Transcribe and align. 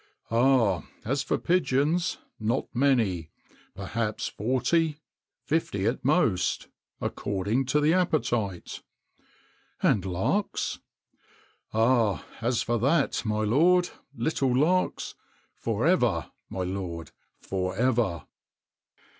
"Ah! 0.31 0.81
as 1.05 1.21
for 1.21 1.37
pigeons, 1.37 2.17
not 2.39 2.65
many: 2.73 3.29
perhaps 3.75 4.27
forty 4.29 4.97
fifty 5.45 5.85
at 5.85 6.03
most, 6.03 6.69
according 6.99 7.65
to 7.65 7.79
the 7.79 7.93
appetite." 7.93 8.81
"And 9.83 10.03
larks?" 10.03 10.79
"Ah! 11.71 12.25
as 12.41 12.63
for 12.63 12.79
that, 12.79 13.23
my 13.25 13.43
lord 13.43 13.89
little 14.15 14.57
larks 14.57 15.13
for 15.53 15.85
ever, 15.85 16.31
my 16.49 16.63
lord, 16.63 17.11
for 17.39 17.75
ever!" 17.75 18.23